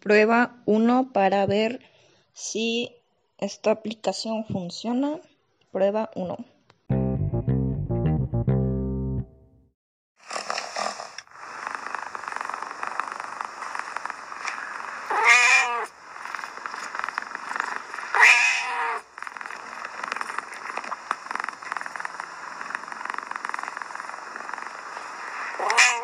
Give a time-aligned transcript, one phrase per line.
[0.00, 1.80] prueba uno para ver
[2.32, 2.94] si
[3.38, 5.20] esta aplicación funciona.
[5.72, 6.36] Prueba 1.